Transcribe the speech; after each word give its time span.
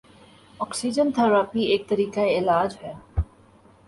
oxygen 0.59 1.11
therapy 1.15 1.63
ایک 1.71 1.87
طریقہ 1.89 2.19
علاج 2.37 2.75
ہے 2.83 2.93